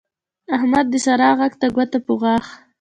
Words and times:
احمد 0.55 0.85
د 0.89 0.95
سارا 1.05 1.29
غږ 1.39 1.53
ته 1.61 1.67
ګوته 1.75 1.99
په 2.05 2.13
غاښ 2.21 2.45